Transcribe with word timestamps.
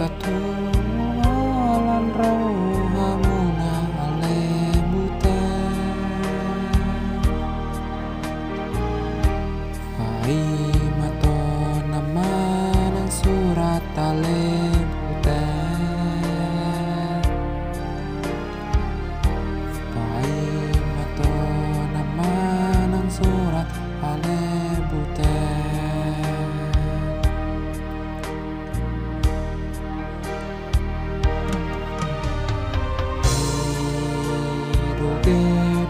a 0.00 0.08
todos. 0.20 0.67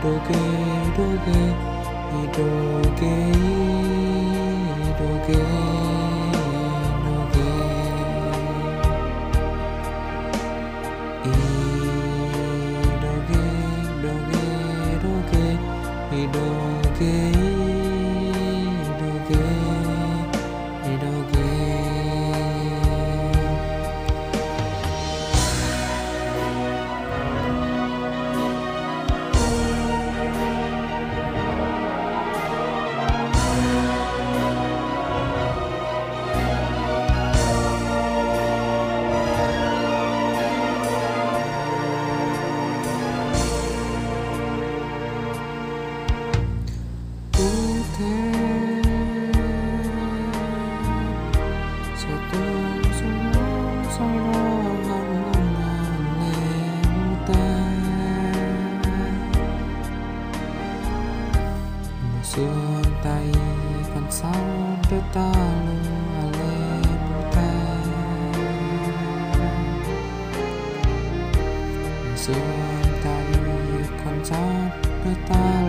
doge 0.08 0.40
doge 0.96 1.40
doge 2.34 3.14
doge 4.98 5.67
petala 75.02 75.67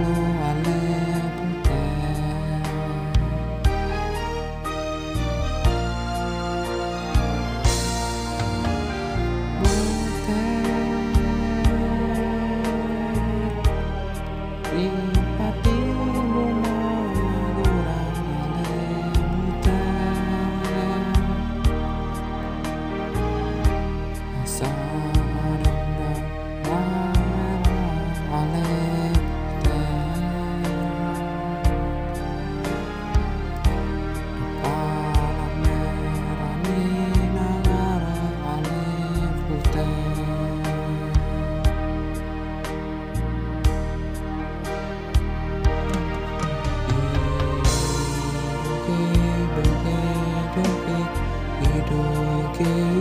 again. 52.59 52.99